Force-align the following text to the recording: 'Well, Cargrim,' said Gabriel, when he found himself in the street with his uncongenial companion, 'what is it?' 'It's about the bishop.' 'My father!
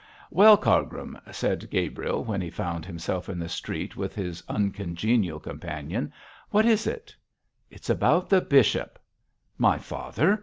'Well, 0.31 0.57
Cargrim,' 0.57 1.19
said 1.29 1.69
Gabriel, 1.69 2.23
when 2.23 2.41
he 2.41 2.49
found 2.49 2.87
himself 2.87 3.29
in 3.29 3.37
the 3.37 3.47
street 3.47 3.95
with 3.95 4.15
his 4.15 4.41
uncongenial 4.49 5.39
companion, 5.39 6.11
'what 6.49 6.65
is 6.65 6.87
it?' 6.87 7.15
'It's 7.69 7.87
about 7.87 8.27
the 8.27 8.41
bishop.' 8.41 8.97
'My 9.59 9.77
father! 9.77 10.39